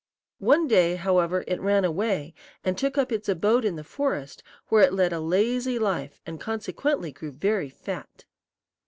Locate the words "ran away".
1.61-2.33